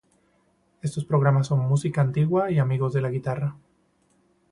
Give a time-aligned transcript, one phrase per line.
[0.81, 3.55] Estos programas son: Música Antigua y Amigos de la Guitarra.